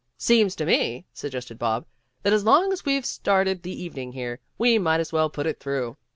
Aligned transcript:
"Seems 0.17 0.55
to 0.55 0.65
me," 0.65 1.05
suggested 1.13 1.59
Bob, 1.59 1.85
"that 2.23 2.33
as 2.33 2.43
long 2.43 2.73
as 2.73 2.85
we've 2.85 3.05
started 3.05 3.61
the 3.61 3.79
evening 3.83 4.13
here, 4.13 4.39
we 4.57 4.79
might 4.79 4.99
as 4.99 5.13
well 5.13 5.29
put 5.29 5.45
it 5.45 5.59
through." 5.59 5.95